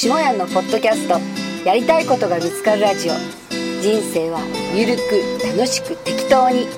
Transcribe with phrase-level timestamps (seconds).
[0.00, 1.18] 下屋のポッドキャスト
[1.66, 3.14] やりたいことが見つかるラジオ。
[3.82, 4.38] 人生は
[4.72, 6.68] ゆるく楽しく適当に。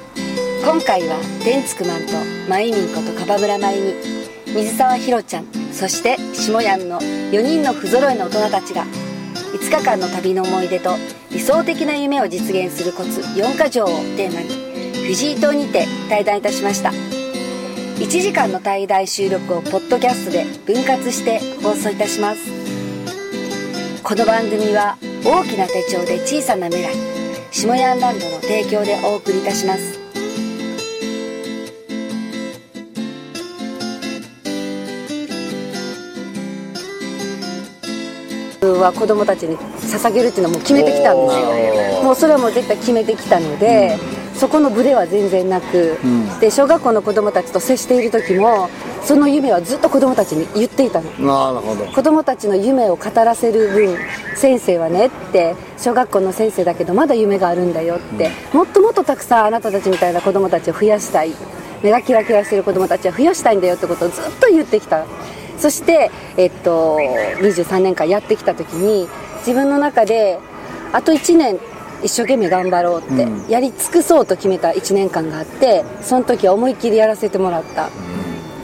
[0.65, 2.15] 今回は天竺マンと
[2.49, 3.93] マイミンことカバ村舞に
[4.47, 10.97] 水沢ひろちゃんそして下屋の4人の不揃いの大人たちが5日間の旅の思い出と
[11.31, 14.49] 理想的な夢を実現するコツ4か条をテーマに
[15.09, 16.91] 藤井島にて対談いたしました。
[16.91, 22.70] 1時間の対談収録をポッドキャストで分割して放送いたします。
[24.11, 26.93] この番組は大きな手帳で小さな未来
[27.53, 30.01] 下ヤンランドの提供でお送りいたします。
[38.81, 42.03] は子供たちに捧げるっていうのはもう決めてきたんですよ。
[42.03, 43.97] もうそれはもう絶対決めてきたので、
[44.33, 48.71] うん、そこのブレは全然なく、うん、で小学校の子供たちと接している時も
[49.05, 51.11] その夢はずっと子供たちに言っていたの。
[51.11, 51.85] なるほど。
[51.87, 53.97] 子供たちの夢を語らせる分
[54.37, 61.33] 先生はねって小学校の先生だけどまだ夢があるんだよって、うん、もっともっとたくさんあなたたちみたいな子供たちを増やしたい。
[61.83, 65.07] 目がキラキラしてる子供たちは増やしたいんだよってことをずっと言ってきた。
[65.59, 66.97] そして、えっと、
[67.41, 69.09] 23年間やってきた時に
[69.41, 70.39] 自分の中で
[70.93, 71.59] あと1年
[72.03, 77.93] 一生懸命頑張ろうって、うん、やり尽くそうと決めた1年間があってその時は思いっきりやらせてもらった、うん、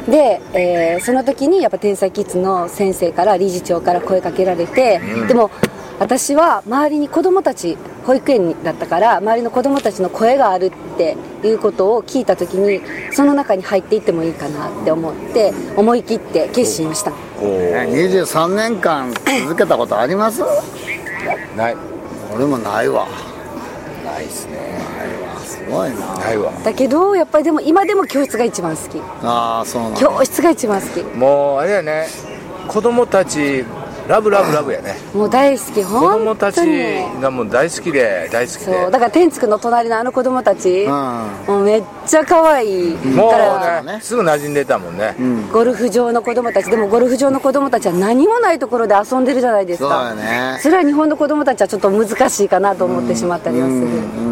[0.09, 5.51] で、えー、その時にやっぱ天才キッズの先生から理事長から声かけられて、うん、でも
[5.99, 17.13] 私は周りに子供たち保育園だったから周りの子供たちの声があるっていうことを聞いた時にその中に入っていってもいいかなって思って思い切って決心をした。
[17.41, 19.13] 23年間
[19.45, 20.43] 続けたことあります？
[21.57, 21.77] ない。
[22.35, 23.09] 俺もないわ。
[24.05, 24.53] ないっすね。
[24.99, 25.26] ないわ。
[25.26, 25.26] す
[25.71, 26.15] ごいな。
[26.19, 26.53] ないわ。
[26.65, 29.01] だけどやっぱりでも今でも教室が一番好き。
[29.23, 31.03] ああそうなん教室が一番好き。
[31.17, 32.07] もうあれやね。
[32.69, 33.65] 子供たち
[34.09, 34.97] ラブラブラブやね。
[35.15, 36.61] もう大好き子供たち
[37.21, 38.65] がもう大好きで大好きで。
[38.65, 38.91] そう。
[38.91, 40.91] だから天竺の隣のあの子供たち、うん、
[41.47, 46.71] もうめっちゃ可愛いもうねすぐ馴染んでたもんね、うん、ゴルフ場の子供たち。
[46.71, 50.09] でもゴルフ場の子供たちは何もないところで遊んでるじゃないですか。
[50.11, 50.59] そうね。
[50.61, 53.79] それは日本の子供たちはちょっと難しいかなと思ってしまったりはする。
[53.79, 53.83] う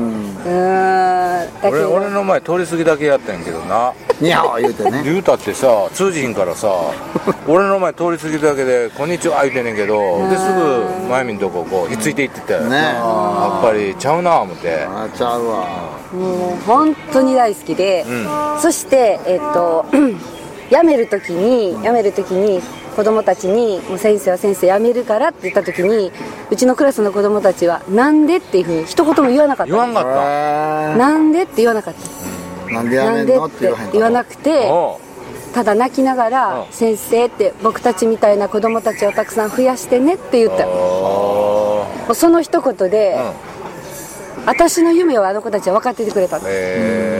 [0.00, 0.03] ん
[0.44, 3.92] 俺俺の前通り過ぎだけやったんやけどな。
[4.20, 5.02] にゃー言うてね。
[5.02, 6.68] 言うたってさ通じひんからさ
[7.48, 12.60] 俺の前通り過ぎだけで「こんにちは」言うてんねんけどですぐ真由美のとここうひっついていってたよ。
[12.62, 14.86] ねやっぱりちゃうな思って。
[14.88, 15.66] あちゃうわ。
[16.12, 19.84] もう本当に大好きで、うん、そしてえっと
[20.70, 22.62] 辞める時に辞める時に
[22.94, 26.12] 子供たちに「もう先生は先生辞めるから」って言った時に
[26.50, 29.72] うちのクラスの子供たちは「なんで?」っていうふうに一言も言わなかった。
[29.72, 30.96] 言わんかった。
[30.96, 32.72] なんでって言わなかった。
[32.72, 33.44] なんでやめんの？
[33.46, 34.70] って言わなくて
[35.54, 35.64] た。
[35.64, 40.66] だ泣きながら「先生」って僕たちみたいな子供たちをたくさん増やしてねって言った。
[42.14, 43.18] その一言で、
[44.44, 46.46] 私の夢をあの子たちは分かっててくれたんで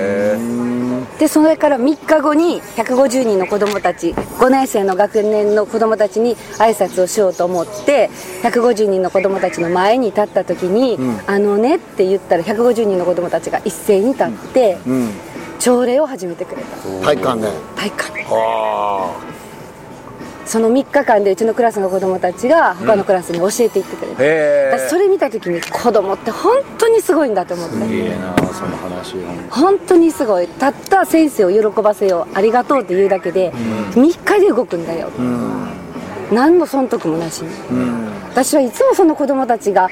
[0.01, 0.04] す
[1.25, 8.11] でそれから3日後に150人の子どもたち5年生の学年の子どもたちに挨拶をしようと思って
[8.43, 15.11] 150人の子どもたちの前に立った時に「うん、あのね」って言ったら150人の子どもたちが一斉に立って、うん、
[15.59, 16.77] 朝礼を始めてくれた。
[17.03, 17.49] 体育館で。
[17.75, 19.34] 体育館で
[20.47, 27.75] その3日間でうちのクラスの子供たちが他のクラスに教えていってくれて、うん、それ見た時に子供って本当にすごいんだと思って。
[27.77, 29.17] すげえなその話
[29.51, 30.47] 本当にすごい。
[30.47, 33.53] たった先生を喜ばせようありがとうって言うだけで、
[33.97, 35.69] うん、3日で動くんだよ、うん、
[36.33, 39.89] 何の損得もなしに、うん、私はいつもその子供たちが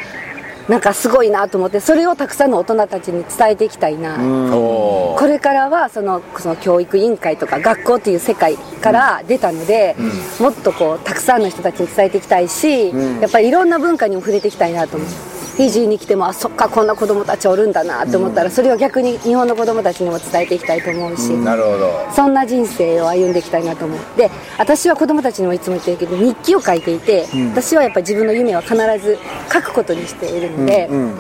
[0.69, 9.97] なんかすごいなと思ってそれをたくさんの大人たちに伝えていきたいな、これからはそのその教育委員会とか学校っていう世界から出たので、
[10.41, 12.89] もっとこうたくさんの人たちに伝えていきたいし、
[13.21, 15.42] やっぱりいろんな文化にも触れていきたいなと思って。
[15.53, 21.93] フィジーに来てもあそっかこんな子供たちおるんだなと思ったら、それを逆に日本の子供たちにも伝えていきたいと思うし、なるほど。
[22.11, 29.19] そんな人生を歩んでいきたいなと思って私は子供たちにもいつも言ってるけど日記を書いていて、私はやっぱり自分の夢は必ず
[29.53, 31.15] 書くことにしているので、うんうん。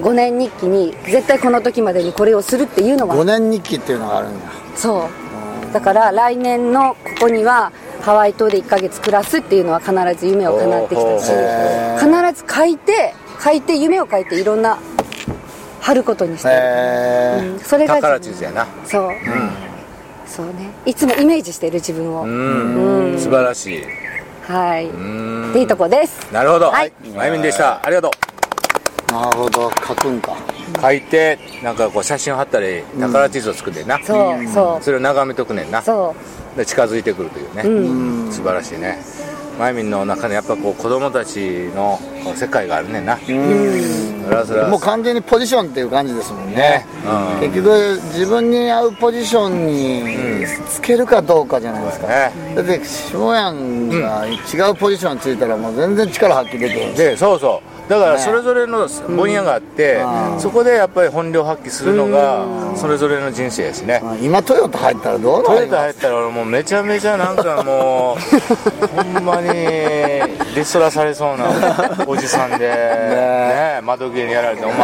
[0.00, 4.46] 5年日記に絶対この時までにこれをするっていうのが5年日記っていうのがあるんだ。
[4.76, 5.08] そ
[5.70, 5.72] う。
[5.72, 7.72] だから来年のここには
[8.04, 11.32] ハワイ島で1ヶ月暮らすっていうのは必ず夢を叶ってきたし
[11.98, 14.78] 必ず書いて書いて夢を書いていろんな
[15.80, 18.66] 貼ることにしてる、うん、それが宝地図やな。
[18.84, 19.14] そう、うん、
[20.26, 20.70] そうね。
[20.86, 22.22] いつもイメージしている自分を。
[22.24, 23.18] うん。
[23.18, 23.82] 素晴らしい。
[24.42, 24.88] はい。
[24.88, 26.32] っていいとこです。
[26.32, 26.70] なるほど。
[26.70, 26.92] はい。
[27.14, 27.84] まゆみんでした。
[27.84, 28.10] ありがと
[29.10, 29.12] う。
[29.12, 29.70] なるほど。
[29.86, 30.36] 書くんか。
[30.80, 34.82] 書いてなんかこう写真を貼ったり宝地図を作ってんな、そうそう。
[34.82, 35.82] それを眺めとくねんな。
[35.82, 38.98] そうで近づいてくるというね、うん、素晴らしいね。
[39.58, 42.00] マイミンの中にやっぱこう子供たちの
[42.34, 43.16] 世界があるねんな。
[44.68, 46.56] もう完全にポジションっていう感じですもんね。
[46.56, 46.86] ね。
[47.04, 47.40] うん。
[47.40, 56.98] 結局自分に合うポジションにつけるかどうかじゃないですか、ねだって下やんが違うポジションについたらもう全然力発揮できへんし。
[56.98, 58.18] でそうそうだからね。
[58.18, 59.96] それぞれの分野があって、
[60.32, 60.40] うん。
[60.40, 62.44] そこでやっぱり本領発揮するのが
[62.76, 69.48] それぞれの人生やしね、あ今トヨタ入ったらどうなトるヨタ入ったら俺もうめちゃめちゃなんかもう ほんまに
[70.54, 71.46] リストラされそうな
[72.06, 73.80] おじさんで、ね。
[73.82, 74.78] 窓際にやられてお前。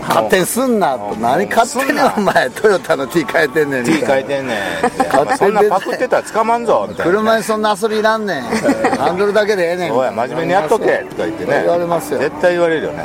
[0.00, 1.14] 勝手にすんなと。
[1.16, 4.14] 何勝手にお前トヨタの T 変えてんねんみ T たいな。
[4.14, 5.36] 書いてんねん。
[5.38, 7.12] そんなパクってたら捕まんぞみたいな。
[7.12, 8.42] 車にそんな遊びいらんねん。
[8.42, 9.92] ハンドルだけでええねん。
[9.92, 11.62] おい真面目にやっとけとか言ってね。
[11.62, 12.18] 言われますよ。
[12.18, 13.04] 絶対言われるよね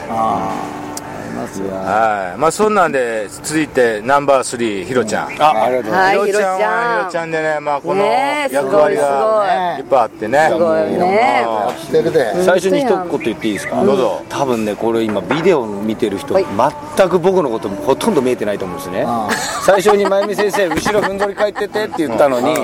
[1.47, 1.67] ますよ。
[1.73, 2.39] はい。
[2.39, 5.41] まあそんなんで続いてナンバー3ひろちゃん。
[5.41, 6.19] あありがとうございます。
[6.19, 6.57] はいひろちゃん。
[6.57, 9.05] ひろちゃんはひろちゃんでねまあこの役割すごい。
[9.05, 10.47] がいっぱいあってね。
[10.51, 11.41] すごいね。
[11.41, 13.83] やってるで最初に一言言っていいですか？
[13.83, 14.21] どうぞ。
[14.29, 16.45] 多分ねこれ今ビデオ見てる人はい。
[16.97, 19.03] 全く僕のことほとんど見えてないと思うんですね。
[19.07, 19.29] あ
[19.63, 22.55] 最初に真由美先生後ろふんぞり返っててって言ったのに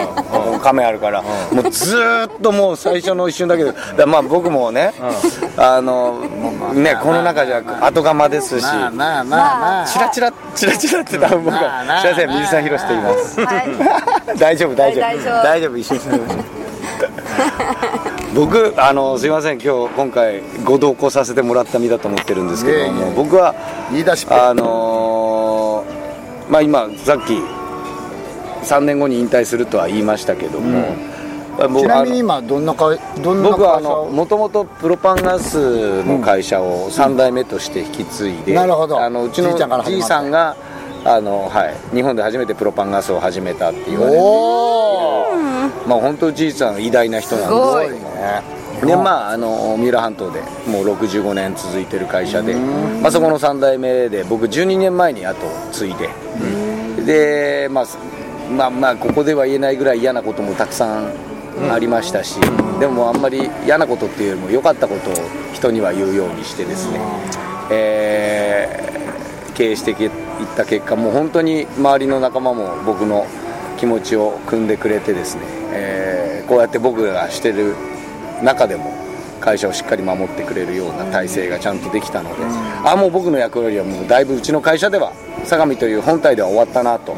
[0.61, 1.29] カメあるからも
[1.61, 3.73] うずーっともう最初の一瞬だけど
[4.07, 4.93] まあ僕もね
[5.57, 6.21] あの
[6.73, 9.85] ねこの中じゃ後釜ですしまあまあまあまあ。
[9.87, 13.41] チラチラチラチラって多分僕まあまあはすいません水沢宏と言います。
[13.41, 14.37] はい。
[14.39, 15.43] 大丈夫大丈夫。
[15.43, 15.77] 大丈夫。
[15.77, 15.99] 一緒に。
[18.33, 23.53] 僕あのすいません今日今回ご同行させてもらった身だと思ってるんですけども僕は
[24.29, 27.33] あのーまあ今さっき
[28.63, 31.12] 3年後に引退するとは言いましたけども、まあ僕
[31.57, 38.99] ちなみに今どんな会どんな僕はあのもともとプロパンガスの会社を3代目として引き継いで、なるほど。
[38.99, 40.55] あのうちのじいさんが
[41.05, 44.17] あの、はい、日本で初めてプロパンガスを始めたって言われて
[45.87, 56.09] まあ本当じいさんは偉大な人なんですすごいでまああの三浦半島でもう65年続いてる会社で、まあ、そこの3代目で僕12年前に後を継いで、
[57.05, 57.85] で、まあ、
[58.49, 61.13] まあまあここでは言えないぐらい嫌なこともたくさん
[61.71, 62.39] ありましたし、
[62.79, 65.13] でもあんまり嫌なことっていうよりも良かったことを
[65.53, 66.99] 人には言うようにしてですね、
[67.71, 68.93] えー
[69.53, 70.09] 経営していっ
[70.55, 73.27] た結果もう本当に周りの仲間も僕の
[73.77, 77.75] 気持ちを汲んでくれてですね、えーこうやって僕がしてる
[78.41, 78.91] 中でも
[79.39, 82.43] 会社をしっかり守ってくれるような体制がちゃんとできたので、
[82.83, 85.13] あもう僕の役割はもうだいぶうちの会社では
[85.43, 87.13] 相模という本体では終わったなと、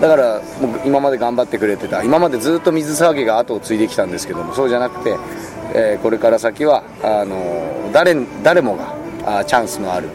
[0.00, 5.16] だから僕今まで頑張ってくれてた今までずっと水騒ぎが後を継いできたんですけどもそうじゃなくて、
[5.74, 8.94] えーこれから先はあの誰誰もが
[9.40, 10.08] あチャンスのある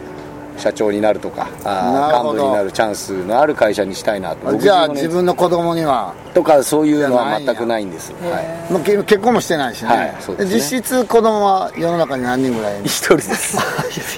[0.57, 4.57] 社長になるとかあ幹部になるチャンスのある会社にしたいなと。
[4.57, 10.55] じゃあ65年自分の子供には、とかそういうのは全くないんです、はい、まあ、け結婚もしてないしね,、はいそうですね。
[10.55, 13.57] 実質子供は世の中に何人ぐらい一人です。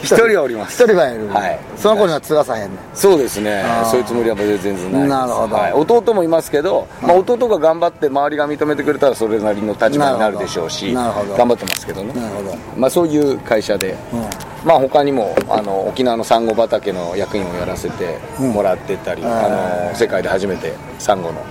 [0.04, 0.38] 一人。
[0.38, 0.84] はおります。
[0.84, 1.60] 一人はいる、はい。
[1.78, 2.80] その子には継がさへんねん。
[2.94, 3.63] そうですね。
[3.89, 5.56] そういうつもりは全然ないなるほど。
[5.56, 12.13] はい、弟もいますけど、まあ、弟が頑張って周りが認めてくれたらそれなりの立場になるでしょうし頑張ってますけどね。
[12.13, 12.56] なるほど。
[12.75, 13.96] まあ、そういう会社で、
[14.66, 21.46] まあ他にもあの沖縄のサンゴ畑の役員をやらせてもらってたり、あの世界で初めてサンゴの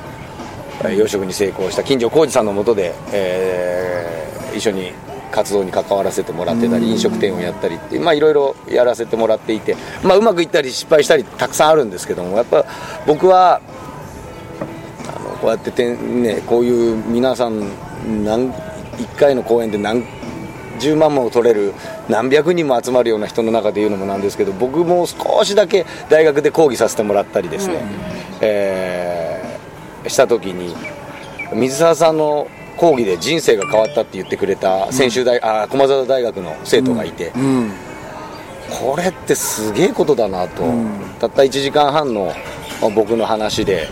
[0.83, 4.93] えー養殖に成功した金城浩二さんのもとで、えー一緒に
[5.31, 12.65] 活動に関わらせてもらってたり飲食店をやったりってまあいろいろやらせてもらっていて、まあ、うまくいったり失敗したりたくさんあるんですけどもやっぱ
[13.07, 13.61] 僕は
[15.09, 17.61] あのこうやっててん、ね、こういう皆さん
[18.25, 20.03] 何1回の公演で何
[20.77, 21.75] 10万も取れる
[22.09, 27.83] 何百人も集まるような人の中で言うのもなんですけど僕も少しだけ大学で講義させてもらったりですね、
[28.41, 29.37] えー
[30.09, 30.75] した時に
[31.53, 37.73] 水沢さんの講義で人生が変わったって言ってくれた専修大、あ駒澤大学の生徒がいて、うん。
[38.69, 40.65] これってすげえことだなと、
[41.21, 42.33] たった1時間半の
[42.83, 43.89] まあ僕の話で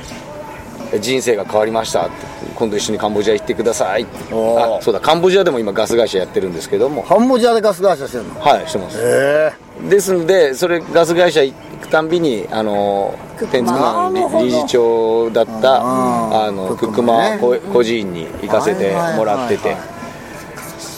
[1.00, 2.08] 人生が変わりました
[2.54, 5.00] 今度一緒にカンボジア行ってくださいあそうだ。
[5.00, 7.02] カンボジアでも今ガス会社やってるんですけども。
[7.02, 8.40] カンボジアでガス会社してるの？
[8.40, 8.98] はいしてます。
[9.00, 9.52] え
[9.88, 13.18] ですのでそれガス会社行くたんびにあの
[13.50, 14.14] 天竺マン。
[14.14, 19.76] 理理事長だったあのクックマ孤児院に行かせてもらってて。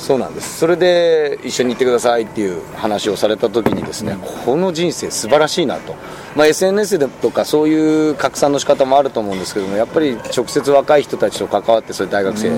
[0.06, 0.58] そうなんです。
[0.58, 5.96] それで一緒に行ってくださいっていう話をされた時にですね、この人生素晴らしいなと、
[6.36, 12.50] まあ、SNS でとかそういう拡散の仕方もあると思うんですけどもやっぱり直接若い人たちと関わってそれ大学生、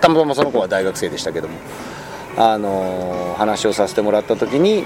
[0.00, 1.54] たまたまその子は大学生でしたけども。
[2.36, 4.84] あのー話をさせてもらった時に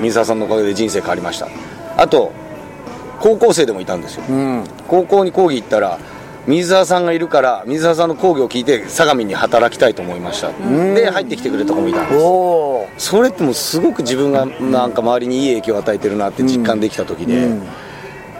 [0.00, 1.48] 水沢さんのおかげで人生変わりました。
[1.96, 2.32] あと
[3.20, 4.24] 高校生でもいたんですよ。
[4.28, 4.64] うん。
[4.88, 5.98] 高校に講義行ったら
[6.46, 10.50] 水沢さんがいるから水沢さんの講義を聞いて相模に働きたいと思いました。
[10.94, 12.14] で入ってきてくれた子もいたんで
[12.98, 13.10] す。
[13.10, 17.48] それってもうすごく自分がなんか周りにいい影響を与えてるなって実感できた時で、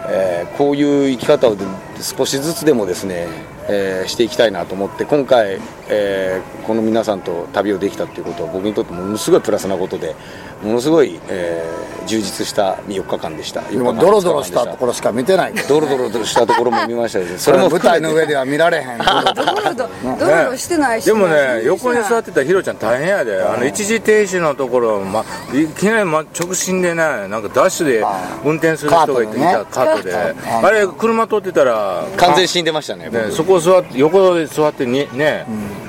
[0.08, 1.64] えーこういう生き方をで
[2.00, 3.28] 少しずつでもですね、
[3.68, 10.14] えーしていきたいなと思って今回、えーこの皆さんと旅をできたっていうことは僕にとってものすごいプラスなことで
[10.62, 13.62] ものすごい、えー充実した4日間でした。
[13.62, 15.54] でもドロドロしたところしか見てない。
[15.54, 18.98] けどドロドロとしたところも見ましたしそ それも舞台の上では見られへん。
[19.34, 23.42] ドロドロドロドロしてないしでもね横に座ってたヒロちゃん大変やで。
[23.42, 26.96] あの一時停止のところ、ま、いきなり、ま、直進でね
[27.28, 28.04] なんかダッシュで
[28.44, 30.34] 運転する人がいていたカートで。
[30.62, 35.79] あれ車通ってたら完全に死んでましたねねそこを座って横で座ってにね、い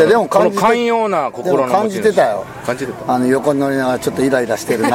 [0.00, 2.44] やでも感じて寛容な心の感じてたよ。
[2.64, 3.12] 感じてた。
[3.12, 4.88] あの横に乗りながらちょっとイライラしてるな。
[4.88, 4.92] い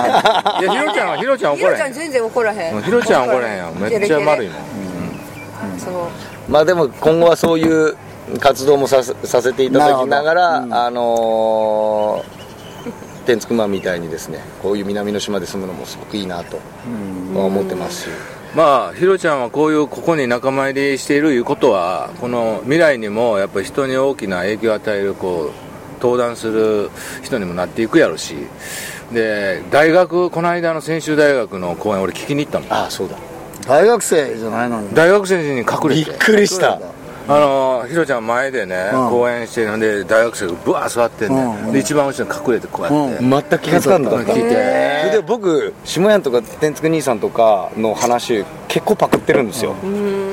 [0.63, 3.75] やヒロちゃんはヒロちゃんヒロちゃん怒らへん全然怒らへうんんヒロちゃん怒らへんやん。
[3.79, 5.79] めっちゃ丸いもん。
[5.79, 6.51] そう。
[6.51, 7.95] まあでも今後はそういう
[8.39, 12.35] 活動もさせさせていただきながらあのー
[13.25, 16.59] 天竺マンみたいにですねこういう南の島で住むのもすごくいいなと
[17.33, 18.09] 思ってますし、
[18.55, 26.89] まあヒロちゃんはこういうここに仲間入りしているいうことはこの未来にもやっぱり人に大きな影響を与えるこう登壇する
[27.21, 28.35] 人にもなっていくやろし。
[29.12, 33.15] で大学この間の専修大学の講演俺聞きに行ったもんああそうだ。
[33.67, 34.95] 大学生じゃないのに。
[34.95, 36.79] 大学生に隠れびってくりした
[37.27, 39.10] あのヒロちゃん前でね、うん。
[39.10, 44.34] 講演してるんで大学生がブワー座ってんね、で一番後ろに隠れてこうやって、全く気がつかんなかった。
[44.34, 49.74] 聞いて、それで僕下屋とか天竺兄さんとかの話結構パクってるんですよ。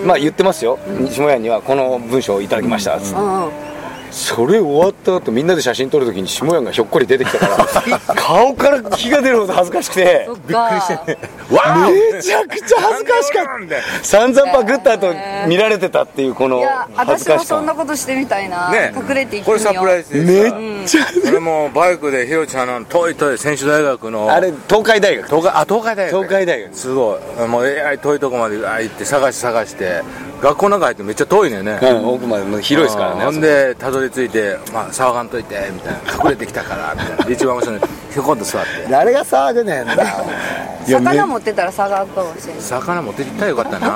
[0.07, 0.79] まあ言ってますよ。
[1.11, 2.97] 下屋にはこの文章をいただきました。
[2.97, 3.72] っつって
[4.13, 10.25] それ終わった後みんなで写真撮るときに下屋がひょっこり出てきたから 顔から火が出るほど恥ずかしくて。
[10.27, 10.59] そっか。
[10.59, 14.05] わーめちゃくちゃ恥ずかしかった。
[14.05, 15.15] 散々パクった後
[15.49, 16.63] 見られてたっていうこの
[16.95, 17.55] 恥ずかしさ。
[17.55, 18.93] もそんなことしてみたいな、ね。
[18.95, 21.07] 隠れていきこれサプライズめっちゃ。
[21.29, 25.27] 俺もバイクでヒロちゃんの遠い遠い専修大学のあれ東海大学。
[25.27, 26.23] 東海あ東海大学。
[26.23, 26.75] 東海大学。
[26.75, 27.49] すごい。
[27.49, 30.03] もうえらい遠いとこまであ行って探し探して
[30.43, 37.81] 学校の中入ってめっちゃ遠いのよね、うん奥まで広いですからねほんでたどり着いて、まあ、騒がんといてみたいな隠れてきたからみたいなで一番後ろに
[38.13, 38.91] ひょこんと座って。
[38.91, 39.97] 誰が騒ぐねんな。
[40.85, 43.89] 魚持ってたら差があるかもしれない魚持ってきたらよかったな。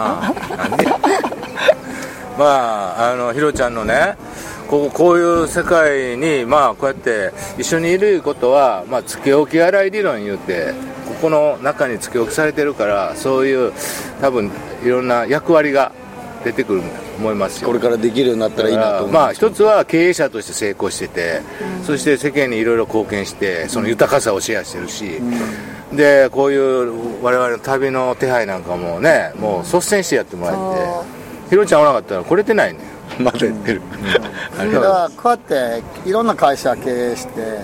[0.56, 0.86] なんで
[2.38, 4.16] まああのヒロちゃんのね
[4.68, 10.74] こうこういう世界にまあこうやって一緒にいるいうことは、まあ、つけ置き洗い理論言うて
[11.08, 13.72] ここの中につけ置きされてるからそういう
[14.20, 14.50] 多分
[14.84, 15.92] いろんな役割が
[16.46, 16.86] 出てくると
[17.18, 17.66] 思いますよ。
[17.66, 21.42] これからできるようになったらいいなと思うまあ一つは経営者として成功してて、
[21.82, 25.20] そして世間にいろいろ貢献してその豊かさをシェアしてるし、
[25.92, 30.74] でこういう我々の旅の手配なんかもねもう率先してやってもらそっ
[31.10, 31.16] て。
[31.48, 32.80] ひろちゃんおらなかったら来れてないね。
[32.80, 33.82] まだ言ってる
[34.56, 37.58] だからこうやっていろんな会社経営して、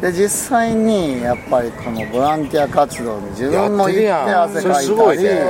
[0.00, 5.40] で実際にやっぱりこのボランティア活動に自分も行ってやってるやん汗かいそれすごいたりね。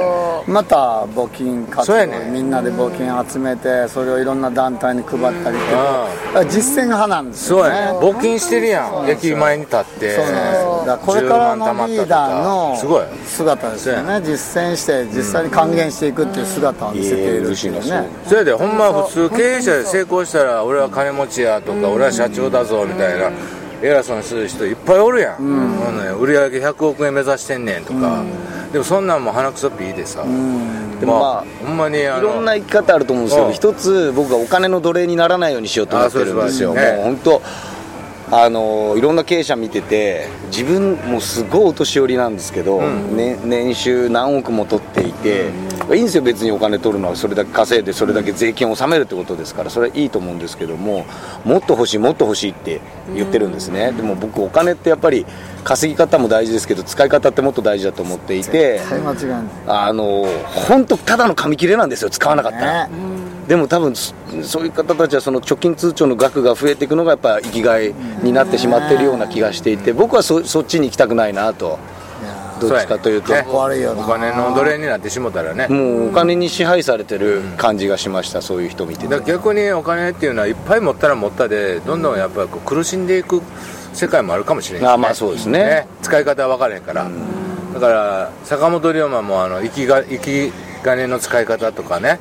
[0.46, 2.30] また募金活動ね。
[2.32, 5.64] みんなで募金集めてそれをいろんな団体に配ったりと
[6.32, 7.70] か実践派なんですよね。
[8.00, 9.08] 募金してるやん。
[9.08, 10.78] 駅前に立ってそうなんですよ。
[10.78, 14.20] だからこれからのリーダーすごいの姿ですよね。
[14.22, 18.08] 実践して実際に還元していくっていう姿を見せているっていうね。
[18.26, 18.52] それで。
[18.52, 23.30] ほんま普通経営者で成功したら俺は金持ちやとか俺は社長だぞみたいな
[23.82, 25.98] 偉そうにする人いっぱいおるやん、ほん。
[25.98, 28.22] ね売り上げ100億円目指してんねんとか、
[28.72, 33.48] でもそんなんも鼻くそピーでさ、でもまあほんまにあのいろんな生き方あると思うんですけうん。
[33.48, 36.72] ど一つ僕はお金の奴隷にならないようにしようと思ってるんですよ。
[36.72, 36.96] あそうです。
[36.96, 37.42] もう本当
[38.32, 45.50] あのいろんな経営者見てて自分もすごいお年寄りなんですけど、ね年収何億も取っていて、
[45.92, 47.16] いいんですよ別にお金取るのは。
[47.16, 51.04] それだけ稼いでそれだけ税金を納めるってことですからそれはいいと思うんですけども
[51.44, 52.80] もっと欲しいもっと欲しいって
[53.14, 55.26] 言ってるんですね、でも僕お金ってやっぱり
[55.64, 59.42] 稼ぎ方も大事ですけど使い方ってもっと大事だと思っていて絶対間違いない。
[59.66, 60.24] あの
[60.68, 63.19] 本当ただの紙切れなんですよ使わなかったら、ね
[63.50, 64.14] でも多分そ
[64.44, 67.92] そういう方たちはその貯金通帳の額が増えていくのがやっぱ生きがい
[68.22, 71.80] になってしまっているような気がしていて僕はそそっちに行きたくないなと。
[72.60, 73.32] どっちかというと。
[73.32, 73.44] ね。
[73.48, 83.42] お金の奴隷になってしもたらね、もうお金に支配されてる感じがしましたそういう人見てて逆にお金っていうのはいっぱい持ったら持ったでどんどんやっぱり苦しんでいく
[83.94, 85.88] 世界もあるかもしれない、あまあそうですね。
[86.02, 87.10] 使い方は分からへんから、
[87.74, 90.52] だから坂本龍馬もあの生きが生き
[90.84, 92.20] 金の使い方とかね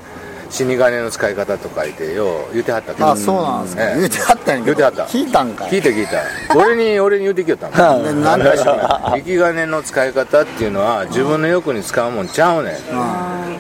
[0.50, 3.12] 死に金の使い方とか言ってよう言ってはったけど。
[3.12, 5.03] あそうなんですか、ええ言うてはったんや言うてはった。
[5.06, 5.70] 聞いたんかい。
[5.72, 6.58] 聞いた聞いた。
[6.58, 8.75] 俺に俺に言うてきよったも んでなんでしょう。
[8.77, 8.82] ね
[9.15, 12.75] 生き金の使い方っていうのは自分の欲に使うもんちゃうねん。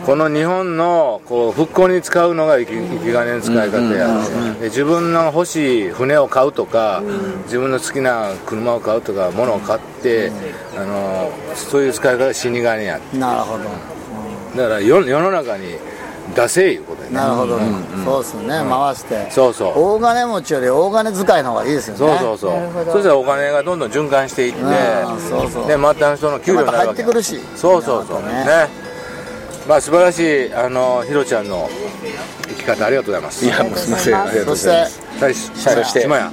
[0.05, 4.07] この日本のこう復興に使うのが生き生き金の使い方や。
[4.59, 7.03] で自分の欲しい船を買うとか
[7.45, 10.31] 自分の好きな車を買うとか物を買って
[10.75, 13.63] あのそういう使い方が死に金やなるほど。
[14.55, 15.75] だから世世の中に
[16.35, 17.15] 出せいうことやね。
[17.15, 17.59] なるほど、
[18.05, 19.31] そうですね、回して。
[19.31, 19.73] そうそう。
[19.75, 21.99] 大金持ちより大金使いの方がいいですよね。
[21.99, 22.53] そうそうそう。
[22.53, 22.91] なるほど。
[22.91, 25.67] そしたらお金がどんどん循環していってうんそうそう。
[25.67, 27.39] でまたその給料になるわけまた入ってくるし。
[27.55, 28.21] そうそうそう。
[28.23, 28.27] ね。
[28.45, 28.89] ね。
[29.67, 31.69] まあ素晴らしいあのひろちゃんの
[32.47, 33.45] 生き方ありがとうございます。
[33.45, 34.21] いやもうすいません。
[34.21, 34.99] ありがとうそしございます。
[34.99, 36.01] てはいそして。
[36.01, 36.31] 島屋。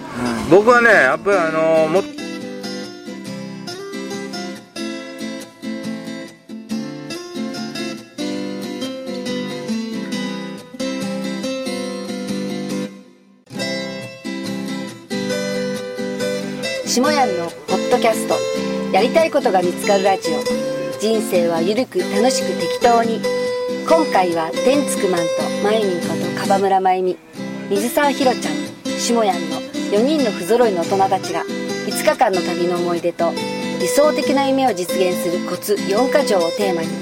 [0.51, 2.03] 僕はねやっぱりあのも
[17.01, 18.35] っ下やんのポッドキャスト
[18.91, 20.43] やりたいことが見つかるラジオ。
[20.99, 23.21] 人生はゆるく楽しく適当に。
[23.87, 25.27] 今回は天竺マンと
[25.63, 27.19] まゆみんこと樺村まゆみ
[27.69, 29.57] 水沢ひろちゃん下やんの
[29.93, 33.31] 4人の不揃いの大人たちが5日間の旅の思い出と
[33.79, 36.95] 理想的な夢を実現するコツ4か条をテーマにフ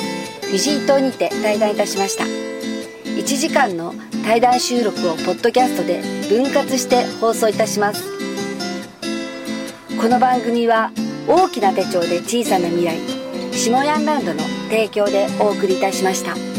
[0.55, 2.25] ィジー島にて対談いたしました。
[2.25, 8.14] 1時間の対談収録をポッドキャストで分割して放送いたします。
[10.05, 10.93] この番組は
[11.27, 12.99] 大きな手帳で小さな未来
[13.55, 16.54] 下ヤンランドの提供でお送りいたしました。